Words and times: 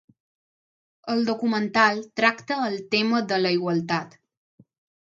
El 1.15 1.21
documental 1.27 2.01
tracta 2.21 2.59
el 2.71 2.81
tema 2.97 3.25
de 3.35 3.41
la 3.45 3.57
igualtat. 3.61 4.23